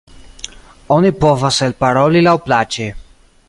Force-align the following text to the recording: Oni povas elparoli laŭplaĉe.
Oni 0.95 1.11
povas 1.25 1.61
elparoli 1.67 2.27
laŭplaĉe. 2.29 2.93